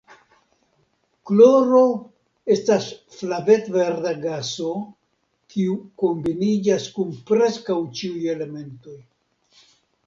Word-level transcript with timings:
Kloro 1.29 1.81
estas 2.55 2.87
flavet-verda 3.19 4.15
gaso 4.25 4.73
kiu 5.53 5.77
kombiniĝas 6.05 6.91
kun 6.99 7.15
preskaŭ 7.31 7.79
ĉiuj 8.01 8.25
elementoj. 8.37 9.01